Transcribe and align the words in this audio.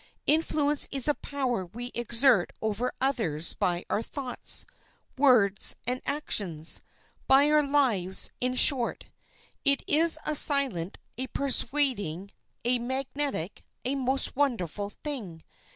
Influence 0.25 0.87
is 0.89 1.07
a 1.07 1.13
power 1.13 1.63
we 1.63 1.91
exert 1.93 2.53
over 2.59 2.91
others 2.99 3.53
by 3.53 3.85
our 3.87 4.01
thoughts, 4.01 4.65
words, 5.15 5.75
and 5.85 6.01
actions; 6.07 6.81
by 7.27 7.51
our 7.51 7.61
lives, 7.61 8.31
in 8.39 8.55
short. 8.55 9.05
It 9.63 9.83
is 9.87 10.17
a 10.25 10.33
silent, 10.33 10.97
a 11.19 11.27
pervading, 11.27 12.31
a 12.65 12.79
magnetic, 12.79 13.63
a 13.85 13.93
most 13.93 14.35
wonderful 14.35 14.89
thing. 14.89 15.43